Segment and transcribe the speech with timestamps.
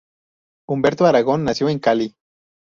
[0.67, 2.15] Humberto Arango nació en Cali.